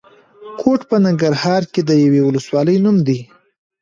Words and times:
کوټ 0.59 0.81
په 0.89 0.95
ننګرهار 1.05 1.63
کې 1.73 1.81
د 1.89 1.91
یوې 2.03 2.21
ولسوالۍ 2.23 2.77
نوم 2.83 2.97
دی. 3.07 3.19